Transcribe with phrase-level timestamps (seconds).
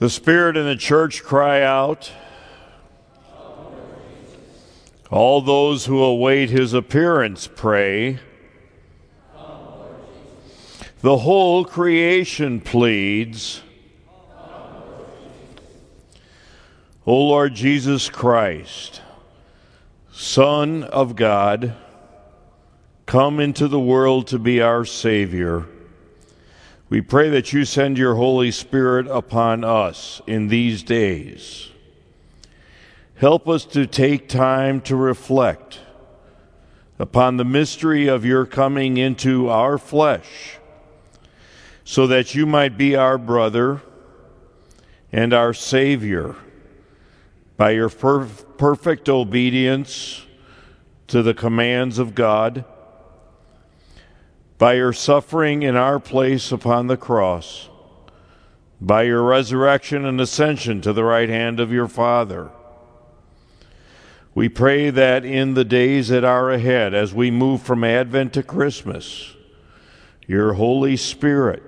[0.00, 2.10] The Spirit and the church cry out.
[5.10, 8.18] All those who await his appearance pray.
[11.02, 13.60] The whole creation pleads.
[17.06, 19.02] O Lord Jesus Christ,
[20.12, 21.74] Son of God,
[23.04, 25.66] come into the world to be our Savior.
[26.90, 31.68] We pray that you send your Holy Spirit upon us in these days.
[33.14, 35.78] Help us to take time to reflect
[36.98, 40.58] upon the mystery of your coming into our flesh,
[41.84, 43.82] so that you might be our brother
[45.12, 46.34] and our Savior
[47.56, 50.26] by your per- perfect obedience
[51.06, 52.64] to the commands of God
[54.60, 57.70] by your suffering in our place upon the cross,
[58.78, 62.50] by your resurrection and ascension to the right hand of your Father.
[64.34, 68.42] We pray that in the days that are ahead, as we move from Advent to
[68.42, 69.34] Christmas,
[70.26, 71.62] your Holy Spirit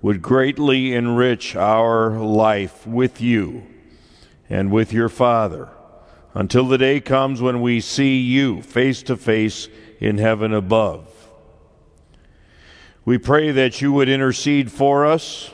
[0.00, 3.66] would greatly enrich our life with you
[4.48, 5.68] and with your Father
[6.32, 9.68] until the day comes when we see you face to face
[9.98, 11.13] in heaven above.
[13.06, 15.50] We pray that you would intercede for us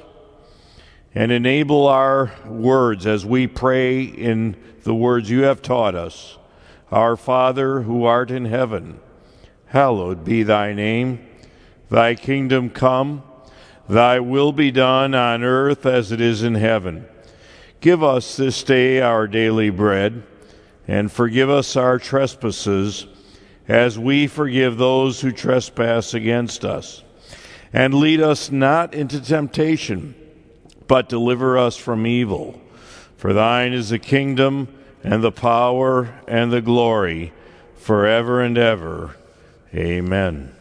[1.12, 6.38] and enable our words as we pray in the words you have taught us.
[6.92, 9.00] Our Father, who art in heaven,
[9.66, 11.26] hallowed be thy name.
[11.88, 13.24] Thy kingdom come,
[13.88, 17.04] thy will be done on earth as it is in heaven.
[17.80, 20.22] Give us this day our daily bread,
[20.86, 23.08] and forgive us our trespasses
[23.66, 27.02] as we forgive those who trespass against us
[27.72, 30.14] and lead us not into temptation,
[30.86, 32.60] but deliver us from evil.
[33.16, 34.68] For thine is the kingdom,
[35.02, 37.32] and the power, and the glory,
[37.76, 39.16] forever and ever.
[39.74, 40.54] Amen.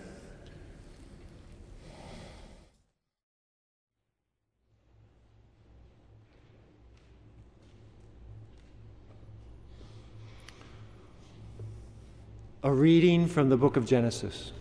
[12.62, 14.52] A reading from the book of Genesis.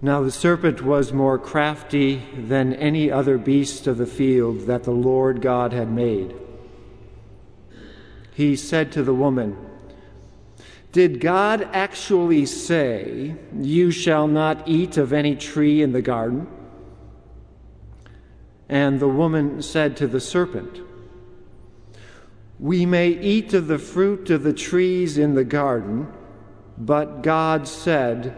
[0.00, 4.92] Now the serpent was more crafty than any other beast of the field that the
[4.92, 6.34] Lord God had made.
[8.32, 9.56] He said to the woman,
[10.92, 16.46] Did God actually say, You shall not eat of any tree in the garden?
[18.68, 20.80] And the woman said to the serpent,
[22.60, 26.06] We may eat of the fruit of the trees in the garden,
[26.76, 28.36] but God said,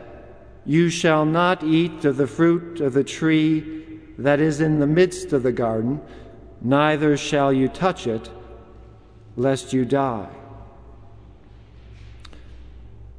[0.65, 5.33] you shall not eat of the fruit of the tree that is in the midst
[5.33, 6.01] of the garden,
[6.61, 8.31] neither shall you touch it,
[9.37, 10.29] lest you die.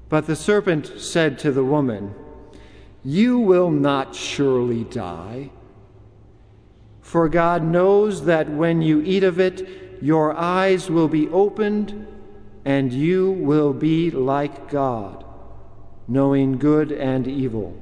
[0.09, 2.13] But the serpent said to the woman,
[3.03, 5.49] You will not surely die.
[7.01, 9.67] For God knows that when you eat of it,
[10.01, 12.07] your eyes will be opened,
[12.65, 15.25] and you will be like God
[16.07, 17.77] knowing good and evil.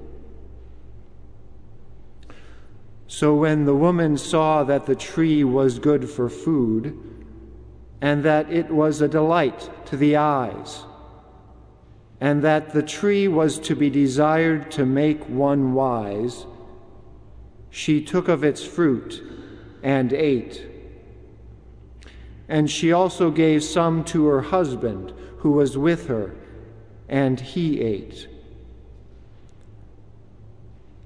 [3.07, 6.97] So when the woman saw that the tree was good for food,
[8.01, 10.83] and that it was a delight to the eyes,
[12.21, 16.45] and that the tree was to be desired to make one wise,
[17.69, 19.23] she took of its fruit
[19.81, 20.65] and ate.
[22.47, 26.35] And she also gave some to her husband who was with her
[27.09, 28.27] and he ate.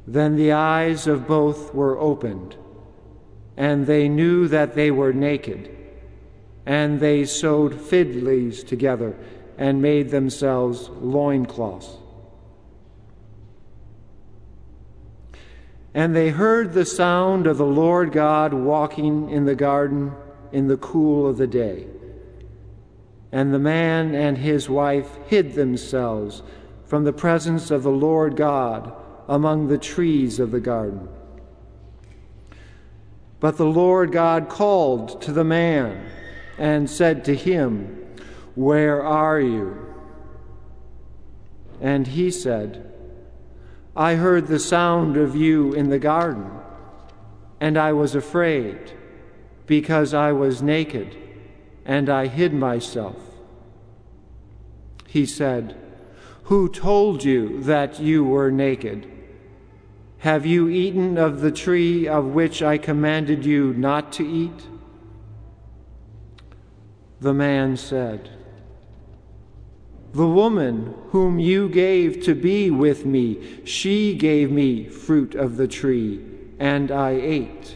[0.06, 2.58] Then the eyes of both were opened,
[3.56, 5.69] and they knew that they were naked.
[6.66, 9.18] And they sewed fig leaves together
[9.58, 11.97] and made themselves loincloths.
[15.94, 20.13] And they heard the sound of the Lord God walking in the garden
[20.51, 21.86] in the cool of the day.
[23.33, 26.44] And the man and his wife hid themselves
[26.85, 28.94] from the presence of the Lord God
[29.27, 31.09] among the trees of the garden.
[33.39, 36.12] But the Lord God called to the man
[36.59, 38.06] and said to him,
[38.53, 39.83] Where are you?
[41.81, 42.94] And he said,
[43.95, 46.51] I heard the sound of you in the garden,
[47.59, 48.94] and I was afraid,
[49.65, 51.18] because I was naked
[51.85, 53.18] and I hid myself.
[55.07, 55.75] He said,
[56.44, 59.07] Who told you that you were naked?
[60.19, 64.68] Have you eaten of the tree of which I commanded you not to eat?
[67.19, 68.30] The man said,
[70.13, 75.68] The woman whom you gave to be with me, she gave me fruit of the
[75.68, 76.25] tree,
[76.57, 77.75] and I ate.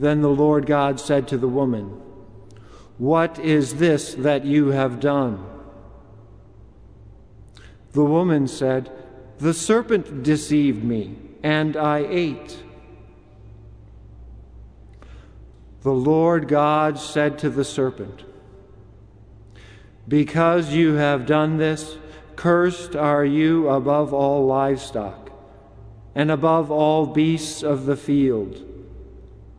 [0.00, 2.00] Then the Lord God said to the woman,
[2.96, 5.44] What is this that you have done?
[7.92, 8.90] The woman said,
[9.40, 12.62] The serpent deceived me, and I ate.
[15.82, 18.24] The Lord God said to the serpent,
[20.08, 21.98] Because you have done this,
[22.36, 25.30] cursed are you above all livestock,
[26.14, 28.66] and above all beasts of the field.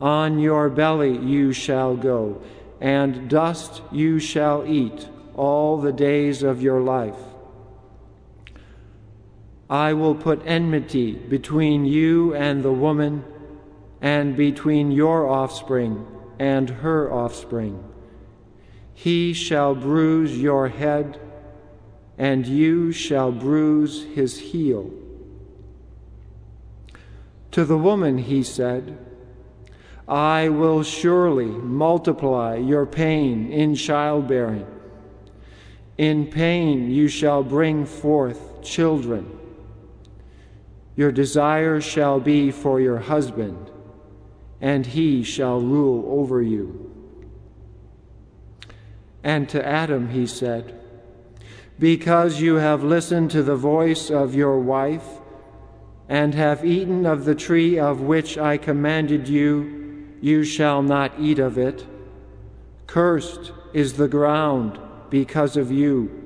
[0.02, 2.42] On your belly you shall go,
[2.80, 7.20] and dust you shall eat all the days of your life.
[9.70, 13.24] I will put enmity between you and the woman,
[14.02, 16.08] and between your offspring
[16.40, 17.84] and her offspring.
[18.96, 21.20] He shall bruise your head,
[22.18, 24.92] and you shall bruise his heel.
[27.52, 28.98] To the woman he said,
[30.08, 34.68] I will surely multiply your pain in childbearing.
[35.98, 39.38] In pain you shall bring forth children.
[40.96, 43.70] Your desire shall be for your husband,
[44.60, 46.92] and he shall rule over you.
[49.24, 50.80] And to Adam he said,
[51.80, 55.20] Because you have listened to the voice of your wife,
[56.10, 59.81] and have eaten of the tree of which I commanded you,
[60.22, 61.86] you shall not eat of it.
[62.86, 64.80] Cursed is the ground
[65.10, 66.18] because of you.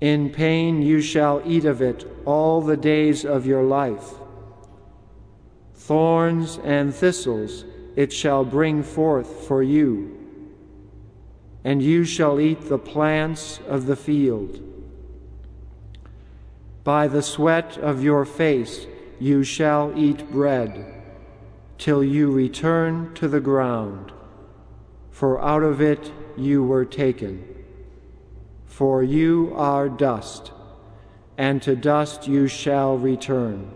[0.00, 4.14] In pain you shall eat of it all the days of your life.
[5.74, 10.18] Thorns and thistles it shall bring forth for you,
[11.62, 14.60] and you shall eat the plants of the field.
[16.82, 18.86] By the sweat of your face
[19.20, 21.01] you shall eat bread
[21.82, 24.12] till you return to the ground,
[25.10, 27.44] for out of it you were taken.
[28.66, 30.52] For you are dust,
[31.36, 33.68] and to dust you shall return.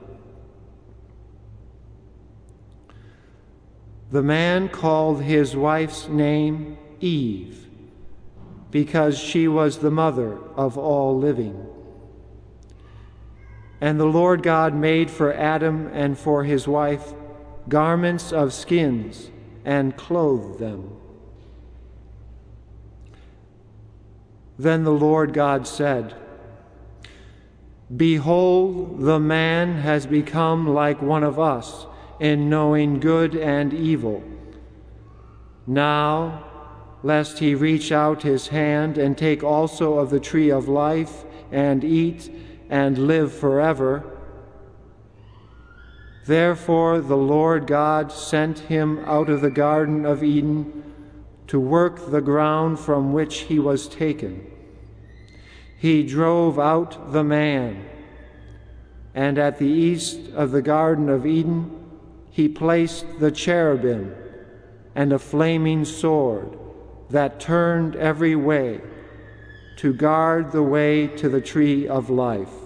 [4.13, 7.67] The man called his wife's name Eve,
[8.71, 11.67] because she was the mother of all living.
[13.81, 17.13] And the Lord God made for Adam and for his wife
[17.69, 19.31] garments of skins
[19.65, 20.97] and clothed them.
[24.59, 26.15] Then the Lord God said,
[27.95, 31.87] Behold, the man has become like one of us
[32.19, 34.25] in knowing good and evil.
[35.67, 36.45] Now,
[37.03, 41.85] lest he reach out his hand and take also of the tree of life and
[41.85, 42.31] eat
[42.69, 44.16] and live forever.
[46.27, 50.83] Therefore, the Lord God sent him out of the Garden of Eden
[51.47, 54.45] to work the ground from which he was taken.
[55.79, 57.89] He drove out the man,
[59.15, 61.71] and at the east of the Garden of Eden,
[62.31, 64.13] he placed the cherubim
[64.97, 66.59] and a flaming sword
[67.11, 68.81] that turned every way
[69.77, 72.66] to guard the way to the tree of life.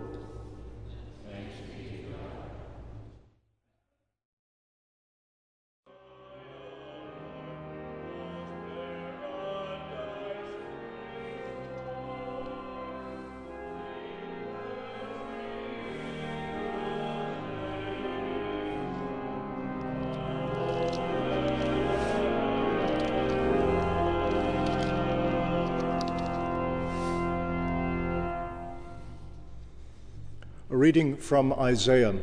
[30.81, 32.15] Reading from Isaiah.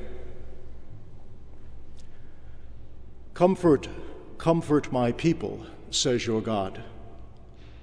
[3.32, 3.88] Comfort,
[4.36, 6.82] comfort my people, says your God.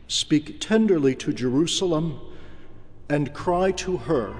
[0.10, 2.20] Speak tenderly to Jerusalem
[3.08, 4.36] and cry to her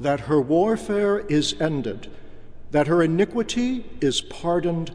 [0.00, 2.10] that her warfare is ended,
[2.72, 4.92] that her iniquity is pardoned,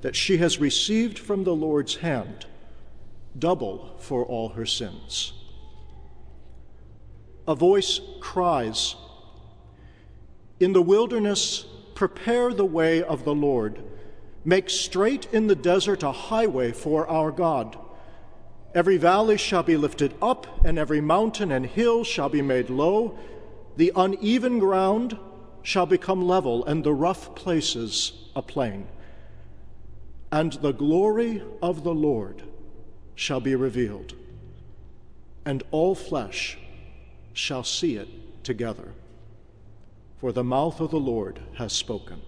[0.00, 2.46] that she has received from the Lord's hand
[3.38, 5.34] double for all her sins.
[7.46, 8.96] A voice cries,
[10.60, 13.82] in the wilderness, prepare the way of the Lord.
[14.44, 17.78] Make straight in the desert a highway for our God.
[18.74, 23.18] Every valley shall be lifted up, and every mountain and hill shall be made low.
[23.76, 25.18] The uneven ground
[25.62, 28.86] shall become level, and the rough places a plain.
[30.30, 32.42] And the glory of the Lord
[33.14, 34.14] shall be revealed,
[35.44, 36.58] and all flesh
[37.32, 38.08] shall see it
[38.42, 38.92] together.
[40.18, 42.22] For the mouth of the Lord has spoken.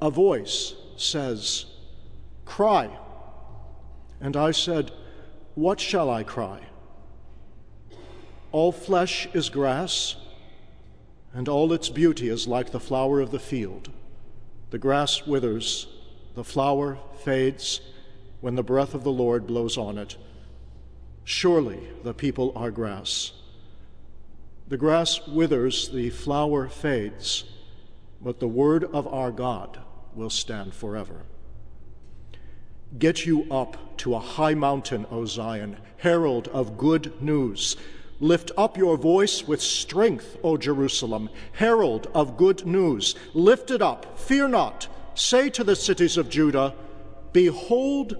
[0.00, 1.66] A voice says,
[2.44, 2.90] Cry.
[4.20, 4.90] And I said,
[5.54, 6.60] What shall I cry?
[8.52, 10.16] All flesh is grass,
[11.32, 13.90] and all its beauty is like the flower of the field.
[14.70, 15.88] The grass withers,
[16.34, 17.80] the flower fades
[18.40, 20.16] when the breath of the Lord blows on it.
[21.24, 23.32] Surely the people are grass.
[24.66, 27.44] The grass withers, the flower fades,
[28.20, 29.78] but the word of our God
[30.14, 31.22] will stand forever.
[32.98, 37.76] Get you up to a high mountain, O Zion, herald of good news.
[38.20, 43.16] Lift up your voice with strength, O Jerusalem, herald of good news.
[43.34, 44.88] Lift it up, fear not.
[45.14, 46.74] Say to the cities of Judah,
[47.32, 48.16] Behold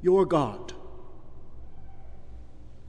[0.00, 0.73] your God.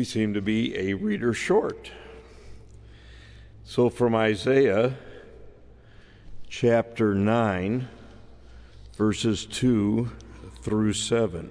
[0.00, 1.90] We seem to be a reader short.
[3.64, 4.96] So from Isaiah
[6.48, 7.86] chapter 9,
[8.96, 10.10] verses 2
[10.62, 11.50] through 7.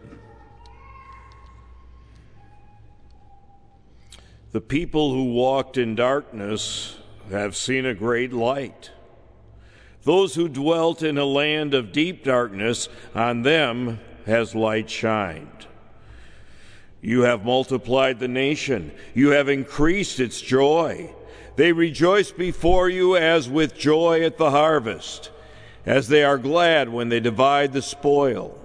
[4.52, 6.98] The people who walked in darkness
[7.30, 8.90] have seen a great light.
[10.02, 15.68] Those who dwelt in a land of deep darkness, on them has light shined.
[17.02, 21.14] You have multiplied the nation, you have increased its joy.
[21.56, 25.32] They rejoice before you as with joy at the harvest,
[25.86, 28.58] as they are glad when they divide the spoil.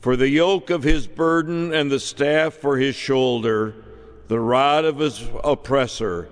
[0.00, 3.74] For the yoke of his burden and the staff for his shoulder,
[4.28, 6.28] the rod of his oppressor,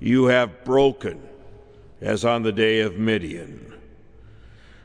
[0.00, 1.20] you have broken,
[2.00, 3.74] as on the day of Midian.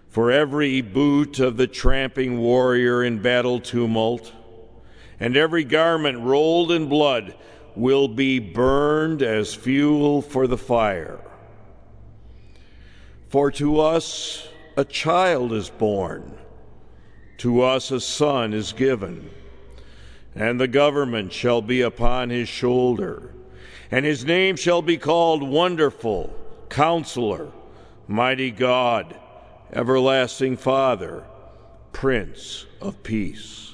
[0.10, 4.34] For every boot of the tramping warrior in battle tumult,
[5.20, 7.36] and every garment rolled in blood
[7.76, 11.20] will be burned as fuel for the fire.
[13.30, 16.38] For to us a child is born,
[17.38, 19.30] to us a son is given,
[20.36, 23.34] and the government shall be upon his shoulder,
[23.92, 26.34] and his name shall be called Wonderful,
[26.70, 27.52] Counselor,
[28.08, 29.16] Mighty God,
[29.72, 31.24] Everlasting Father,
[31.92, 33.69] Prince of Peace.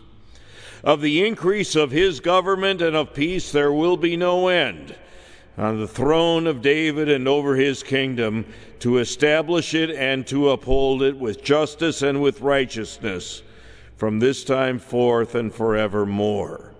[0.85, 4.95] Of the increase of his government and of peace there will be no end
[5.57, 8.45] on the throne of David and over his kingdom
[8.79, 13.41] to establish it and to uphold it with justice and with righteousness
[13.97, 16.75] from this time forth and forevermore.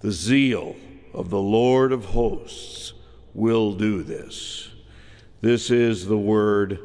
[0.00, 0.76] The zeal
[1.14, 2.92] of the Lord of hosts
[3.32, 4.68] will do this.
[5.40, 6.78] This is the word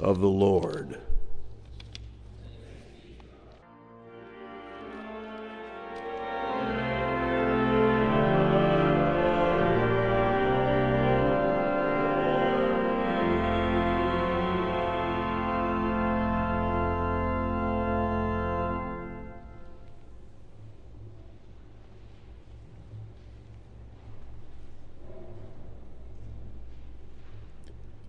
[0.00, 0.98] of the Lord.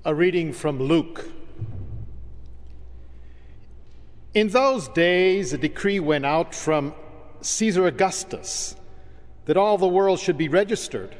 [0.08, 1.28] A reading from Luke.
[4.36, 6.94] In those days, a decree went out from
[7.42, 8.76] Caesar Augustus
[9.46, 11.16] that all the world should be registered.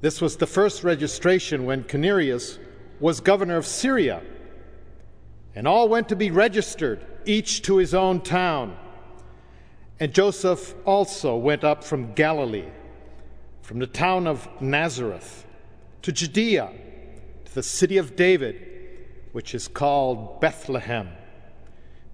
[0.00, 2.58] This was the first registration when Quirinius
[2.98, 4.22] was governor of Syria.
[5.54, 8.76] And all went to be registered, each to his own town.
[10.00, 12.70] And Joseph also went up from Galilee,
[13.62, 15.46] from the town of Nazareth,
[16.02, 16.72] to Judea
[17.54, 18.66] the city of David,
[19.32, 21.08] which is called Bethlehem,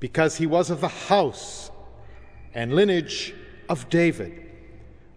[0.00, 1.70] because he was of the house
[2.54, 3.34] and lineage
[3.68, 4.42] of David,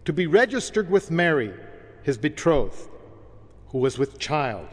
[0.06, 1.54] to be registered with Mary,
[2.04, 2.90] his betrothed,
[3.68, 4.68] who was with child.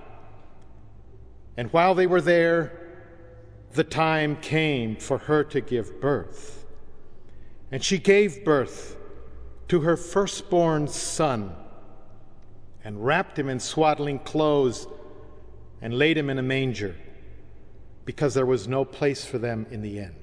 [1.57, 2.81] And while they were there,
[3.73, 6.65] the time came for her to give birth.
[7.71, 8.97] And she gave birth
[9.69, 11.55] to her firstborn son
[12.85, 14.87] and wrapped him in swaddling clothes
[15.80, 16.97] and laid him in a manger
[18.04, 20.14] because there was no place for them in the inn.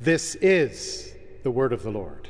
[0.00, 2.28] This is the word of the Lord.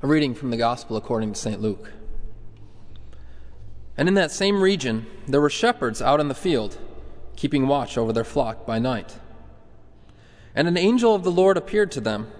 [0.00, 1.60] A reading from the Gospel according to St.
[1.60, 1.90] Luke.
[3.96, 6.78] And in that same region there were shepherds out in the field,
[7.34, 9.18] keeping watch over their flock by night.
[10.54, 12.30] And an angel of the Lord appeared to them,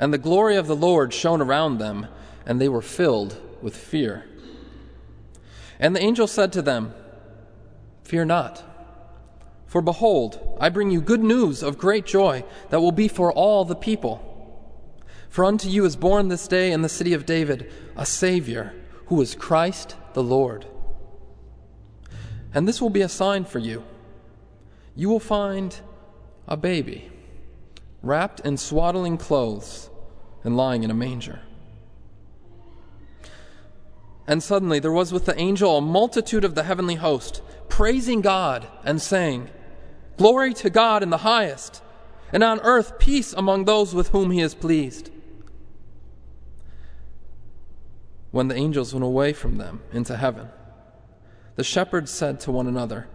[0.00, 2.08] and the glory of the Lord shone around them,
[2.44, 4.24] and they were filled with fear.
[5.78, 6.92] And the angel said to them,
[8.02, 8.64] Fear not,
[9.68, 13.64] for behold, I bring you good news of great joy that will be for all
[13.64, 14.29] the people.
[15.30, 18.74] For unto you is born this day in the city of David a Savior,
[19.06, 20.66] who is Christ the Lord.
[22.52, 23.84] And this will be a sign for you.
[24.96, 25.80] You will find
[26.48, 27.10] a baby
[28.02, 29.88] wrapped in swaddling clothes
[30.42, 31.40] and lying in a manger.
[34.26, 38.66] And suddenly there was with the angel a multitude of the heavenly host, praising God
[38.84, 39.48] and saying,
[40.16, 41.82] Glory to God in the highest,
[42.32, 45.10] and on earth peace among those with whom he is pleased.
[48.30, 50.48] When the angels went away from them into heaven.
[51.56, 53.08] The shepherds said to one another,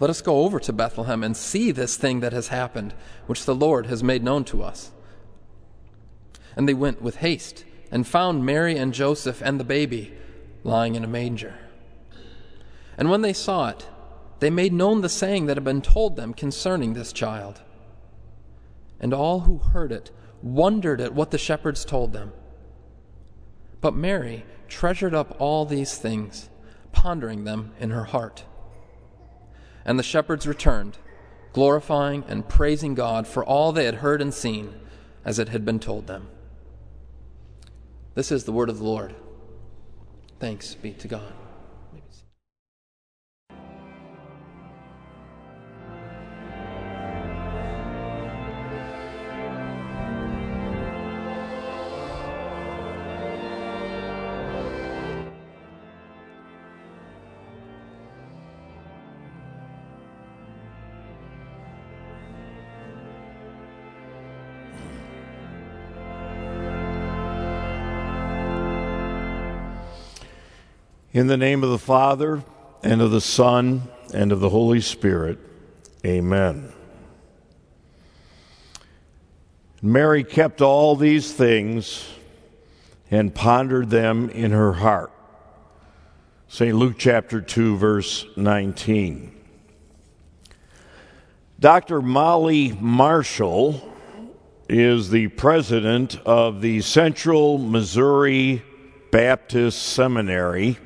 [0.00, 2.94] Let us go over to Bethlehem and see this thing that has happened,
[3.26, 4.90] which the Lord has made known to us.
[6.56, 10.12] And they went with haste and found Mary and Joseph and the baby
[10.64, 11.54] lying in a manger.
[12.96, 13.86] And when they saw it,
[14.40, 17.62] they made known the saying that had been told them concerning this child.
[19.00, 20.10] And all who heard it
[20.42, 22.32] wondered at what the shepherds told them.
[23.80, 26.48] But Mary treasured up all these things,
[26.92, 28.44] pondering them in her heart.
[29.84, 30.98] And the shepherds returned,
[31.52, 34.74] glorifying and praising God for all they had heard and seen,
[35.24, 36.28] as it had been told them.
[38.14, 39.14] This is the word of the Lord.
[40.40, 41.32] Thanks be to God.
[71.18, 72.44] In the name of the Father,
[72.84, 73.82] and of the Son,
[74.14, 75.40] and of the Holy Spirit,
[76.06, 76.72] amen.
[79.82, 82.08] Mary kept all these things
[83.10, 85.10] and pondered them in her heart.
[86.46, 86.76] St.
[86.76, 89.34] Luke chapter 2, verse 19.
[91.58, 92.00] Dr.
[92.00, 93.92] Molly Marshall
[94.68, 98.62] is the president of the Central Missouri
[99.10, 100.78] Baptist Seminary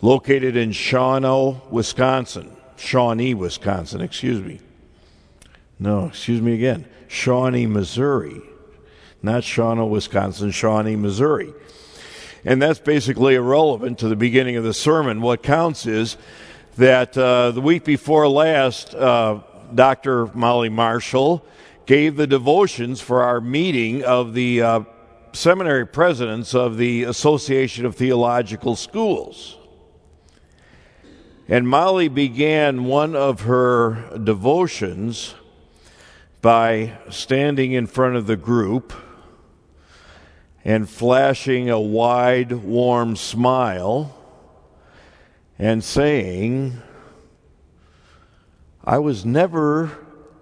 [0.00, 2.54] located in Shawano, Wisconsin.
[2.76, 4.60] Shawnee, Wisconsin, excuse me.
[5.78, 6.86] No, excuse me again.
[7.08, 8.40] Shawnee, Missouri.
[9.22, 11.52] Not Shawano, Wisconsin, Shawnee, Missouri.
[12.44, 15.22] And that's basically irrelevant to the beginning of the sermon.
[15.22, 16.16] What counts is
[16.76, 19.40] that uh, the week before last, uh,
[19.74, 20.26] Dr.
[20.34, 21.44] Molly Marshall
[21.86, 24.80] gave the devotions for our meeting of the uh,
[25.32, 29.56] seminary presidents of the Association of Theological Schools.
[31.46, 35.34] And Molly began one of her devotions
[36.40, 38.94] by standing in front of the group
[40.64, 44.16] and flashing a wide, warm smile
[45.58, 46.80] and saying,
[48.82, 49.90] I was never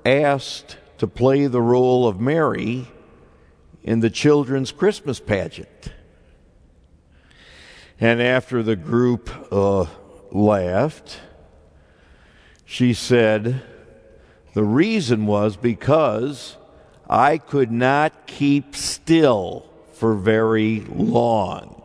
[0.06, 2.86] asked to play the role of Mary
[3.82, 5.92] in the children's Christmas pageant.
[7.98, 9.86] And after the group uh,
[10.32, 11.20] laughed,
[12.64, 13.62] she said,
[14.54, 16.56] The reason was because
[17.08, 21.78] I could not keep still for very long.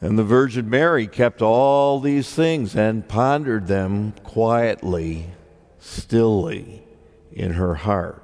[0.00, 5.30] And the Virgin Mary kept all these things and pondered them quietly,
[5.78, 6.82] stilly
[7.32, 8.22] in her heart.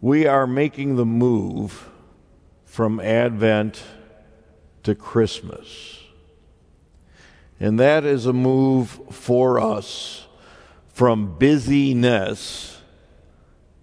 [0.00, 1.89] We are making the move
[2.70, 3.82] from Advent
[4.84, 5.98] to Christmas.
[7.58, 10.28] And that is a move for us
[10.86, 12.80] from busyness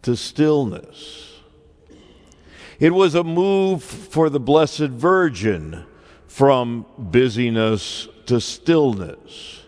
[0.03, 1.33] to stillness.
[2.79, 5.83] It was a move for the Blessed Virgin
[6.25, 9.63] from busyness to stillness.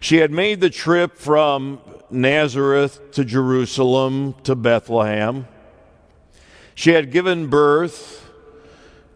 [0.00, 1.78] She had made the trip from
[2.10, 5.46] Nazareth to Jerusalem to Bethlehem.
[6.74, 8.25] She had given birth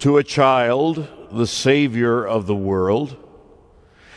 [0.01, 3.17] to a child, the Savior of the world.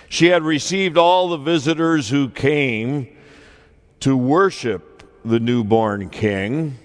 [0.09, 3.07] She had received all the visitors who came
[3.99, 6.77] to worship the newborn king.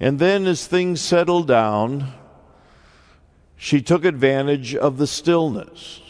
[0.00, 2.12] And then, as things settled down,
[3.56, 6.00] she took advantage of the stillness.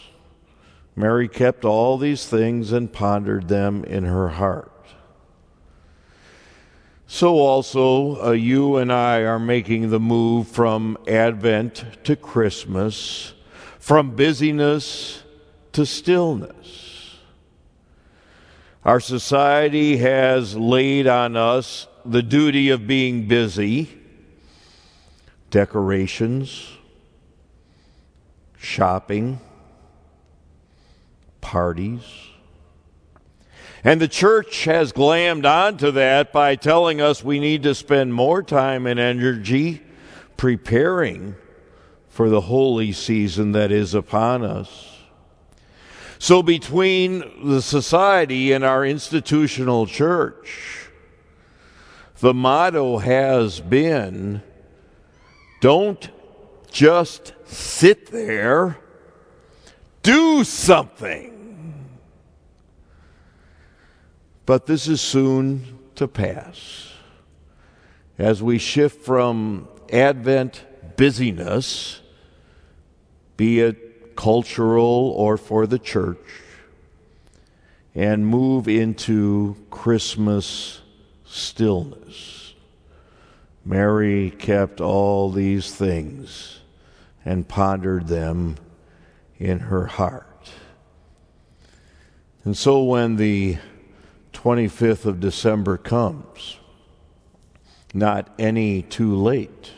[0.97, 4.72] Mary kept all these things and pondered them in her heart.
[7.15, 13.35] So, also, uh, you and I are making the move from Advent to Christmas,
[13.79, 15.23] from busyness
[15.73, 17.19] to stillness.
[18.83, 23.91] Our society has laid on us the duty of being busy,
[25.51, 26.67] decorations,
[28.57, 29.39] shopping,
[31.43, 32.32] parties.
[33.85, 38.43] And the church has glammed onto that by telling us we need to spend more
[38.43, 39.83] time and energy
[40.37, 41.35] preparing
[42.09, 44.89] for the holy season that is upon us.
[46.19, 50.89] So, between the society and our institutional church,
[52.21, 54.43] the motto has been
[55.61, 56.09] don't
[56.71, 58.79] just sit there,
[60.05, 61.32] do something.
[64.45, 66.93] But this is soon to pass.
[68.19, 70.65] As we shift from Advent
[70.97, 72.01] busyness,
[73.37, 76.19] be it cultural or for the church,
[77.95, 80.81] and move into Christmas
[81.25, 82.55] stillness.
[83.65, 86.61] Mary kept all these things
[87.25, 88.57] and pondered them
[89.39, 90.51] in her heart.
[92.45, 93.59] And so when the
[94.43, 96.59] 25th of December comes,
[97.95, 99.71] not any too late,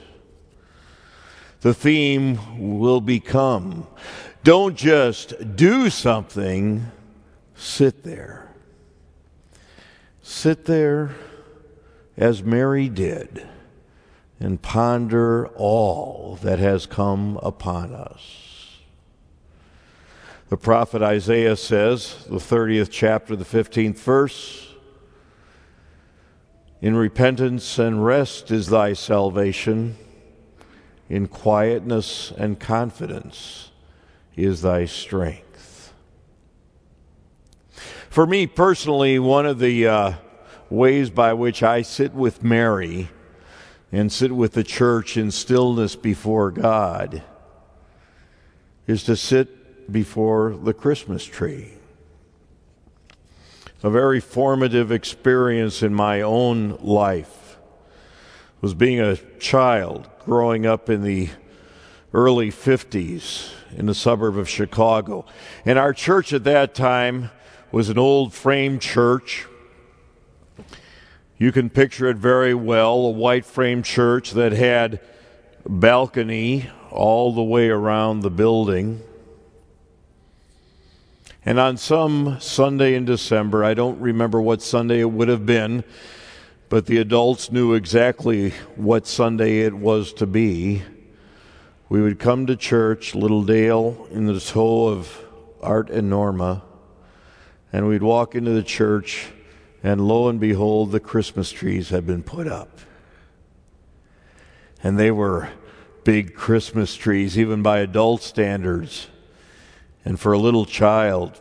[1.60, 3.86] the theme will become
[4.44, 6.86] don't just do something,
[7.54, 8.50] sit there.
[10.22, 11.14] Sit there
[12.16, 13.46] as Mary did
[14.38, 18.53] and ponder all that has come upon us.
[20.50, 24.74] The prophet Isaiah says, the 30th chapter, the 15th verse,
[26.82, 29.96] In repentance and rest is thy salvation,
[31.08, 33.70] in quietness and confidence
[34.36, 35.94] is thy strength.
[38.10, 40.12] For me personally, one of the uh,
[40.68, 43.08] ways by which I sit with Mary
[43.90, 47.22] and sit with the church in stillness before God
[48.86, 51.72] is to sit before the Christmas tree.
[53.82, 57.58] A very formative experience in my own life
[58.60, 61.28] was being a child growing up in the
[62.14, 65.26] early 50s in the suburb of Chicago.
[65.66, 67.30] And our church at that time
[67.70, 69.46] was an old frame church
[71.36, 75.00] you can picture it very well a white frame church that had
[75.68, 79.02] balcony all the way around the building.
[81.46, 85.84] And on some Sunday in December, I don't remember what Sunday it would have been,
[86.70, 90.82] but the adults knew exactly what Sunday it was to be.
[91.90, 95.22] We would come to church, Little Dale, in the tow of
[95.60, 96.62] Art and Norma,
[97.72, 99.28] and we'd walk into the church
[99.84, 102.80] and lo and behold, the Christmas trees had been put up.
[104.82, 105.50] And they were
[106.04, 109.08] big Christmas trees, even by adult standards.
[110.04, 111.40] And for a little child,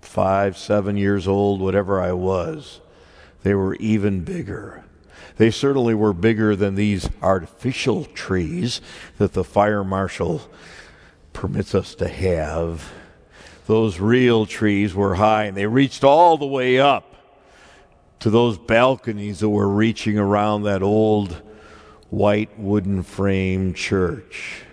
[0.00, 2.80] five, seven years old, whatever I was,
[3.42, 4.84] they were even bigger.
[5.36, 8.80] They certainly were bigger than these artificial trees
[9.18, 10.42] that the fire marshal
[11.32, 12.92] permits us to have.
[13.66, 17.14] Those real trees were high and they reached all the way up
[18.18, 21.40] to those balconies that were reaching around that old
[22.10, 24.64] white wooden frame church.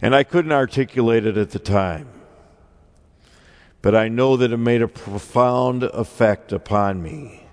[0.00, 2.08] And I couldn't articulate it at the time.
[3.82, 7.46] But I know that it made a profound effect upon me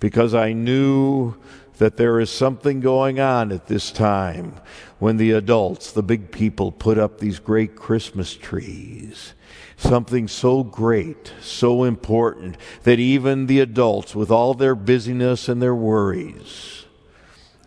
[0.00, 1.36] because I knew
[1.78, 4.54] that there is something going on at this time
[4.98, 9.34] when the adults, the big people, put up these great Christmas trees.
[9.76, 15.74] Something so great, so important, that even the adults, with all their busyness and their
[15.74, 16.84] worries,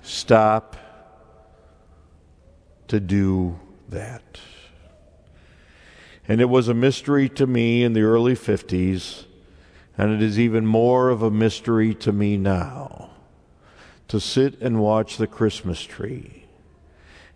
[0.04, 0.76] stop
[2.90, 3.58] to do
[3.92, 4.40] that.
[6.28, 9.26] And it was a mystery to me in the early 50s,
[9.98, 13.12] and it is even more of a mystery to me now
[14.08, 16.42] to sit and watch the Christmas tree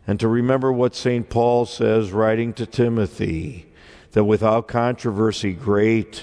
[0.07, 1.29] and to remember what St.
[1.29, 3.65] Paul says, writing to Timothy,
[4.11, 6.21] that without controversy, great,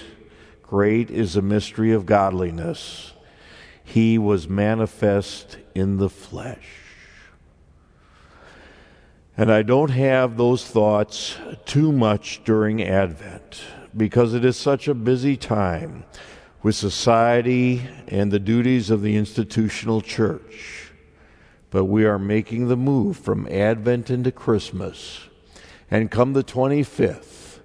[0.61, 3.13] great is the mystery of godliness.
[3.83, 6.82] He was manifest in the flesh.
[9.35, 13.63] And I don't have those thoughts too much during Advent
[13.97, 16.03] because it is such a busy time
[16.61, 20.91] with society and the duties of the institutional church.
[21.71, 25.21] But we are making the move from Advent into Christmas.
[25.89, 27.59] And come the 25th,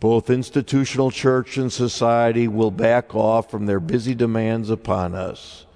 [0.00, 5.66] both institutional church and society will back off from their busy demands upon us,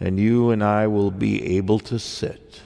[0.00, 2.60] and you and I will be able to sit.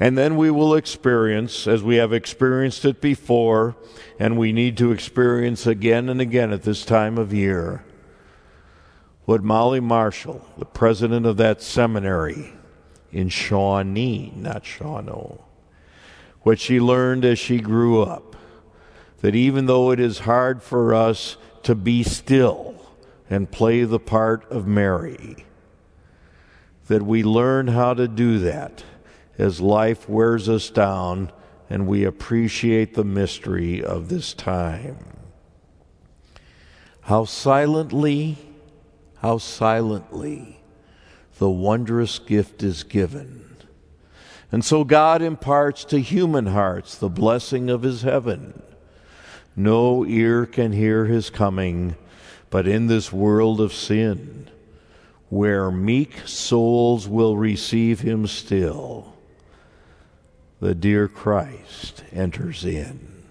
[0.00, 3.76] And then we will experience, as we have experienced it before,
[4.18, 7.84] and we need to experience again and again at this time of year
[9.28, 12.50] what Molly Marshall, the president of that seminary
[13.12, 15.42] in Shawnee, not Shawano,
[16.40, 18.36] what she learned as she grew up,
[19.20, 22.74] that even though it is hard for us to be still
[23.28, 25.44] and play the part of Mary,
[26.86, 28.82] that we learn how to do that
[29.38, 31.30] as life wears us down
[31.70, 34.98] and we appreciate the mystery of this time.
[37.02, 38.36] How silently,
[39.18, 40.60] how silently
[41.38, 43.44] the wondrous gift is given.
[44.50, 48.62] And so God imparts to human hearts the blessing of his heaven.
[49.54, 51.96] No ear can hear his coming,
[52.50, 54.48] but in this world of sin,
[55.28, 59.17] where meek souls will receive him still
[60.60, 63.24] the dear Christ enters in.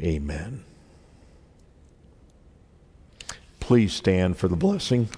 [0.00, 0.64] Amen.
[3.60, 5.08] Please stand for the blessing.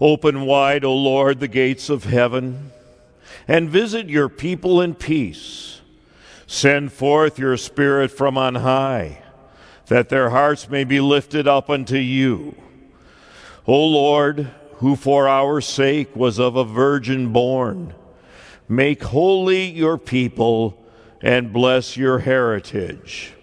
[0.00, 2.72] Open wide, O Lord, the gates of heaven,
[3.46, 5.80] and visit your people in peace.
[6.46, 9.23] Send forth your Spirit from on high
[9.94, 12.52] that their hearts may be lifted up unto you.
[13.64, 17.94] O Lord, who for our sake was of a virgin born,
[18.68, 20.84] make holy your people
[21.22, 23.34] and bless your heritage.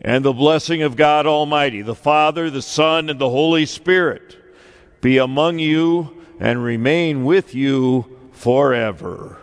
[0.00, 4.38] And the blessing of God Almighty, the Father, the Son, and the Holy Spirit
[5.02, 9.36] be among you and remain with you forever.